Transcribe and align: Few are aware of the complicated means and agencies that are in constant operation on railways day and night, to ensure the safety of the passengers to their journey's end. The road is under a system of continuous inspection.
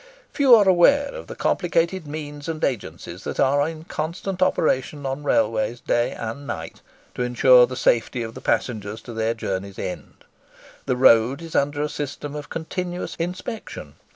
Few 0.33 0.55
are 0.55 0.67
aware 0.67 1.13
of 1.13 1.27
the 1.27 1.35
complicated 1.35 2.07
means 2.07 2.49
and 2.49 2.63
agencies 2.63 3.23
that 3.23 3.39
are 3.39 3.67
in 3.69 3.83
constant 3.83 4.41
operation 4.41 5.05
on 5.05 5.21
railways 5.21 5.79
day 5.79 6.13
and 6.13 6.47
night, 6.47 6.81
to 7.13 7.21
ensure 7.21 7.67
the 7.67 7.75
safety 7.75 8.23
of 8.23 8.33
the 8.33 8.41
passengers 8.41 8.99
to 9.03 9.13
their 9.13 9.35
journey's 9.35 9.77
end. 9.77 10.25
The 10.87 10.97
road 10.97 11.39
is 11.39 11.55
under 11.55 11.83
a 11.83 11.87
system 11.87 12.33
of 12.33 12.49
continuous 12.49 13.15
inspection. 13.17 13.93